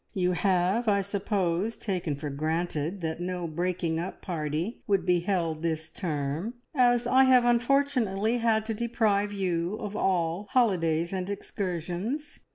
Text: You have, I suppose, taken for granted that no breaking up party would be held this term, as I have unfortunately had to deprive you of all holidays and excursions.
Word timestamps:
You 0.15 0.31
have, 0.31 0.87
I 0.87 1.01
suppose, 1.01 1.77
taken 1.77 2.15
for 2.15 2.31
granted 2.31 3.01
that 3.01 3.19
no 3.19 3.45
breaking 3.47 3.99
up 3.99 4.19
party 4.19 4.81
would 4.87 5.05
be 5.05 5.19
held 5.19 5.61
this 5.61 5.89
term, 5.89 6.55
as 6.73 7.05
I 7.05 7.25
have 7.25 7.45
unfortunately 7.45 8.37
had 8.39 8.65
to 8.65 8.73
deprive 8.73 9.31
you 9.31 9.75
of 9.75 9.95
all 9.95 10.47
holidays 10.53 11.13
and 11.13 11.29
excursions. 11.29 12.39